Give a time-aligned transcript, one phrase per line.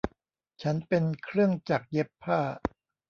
[0.61, 2.39] ฉันเป็นเครื่องจักรเย็บผ้า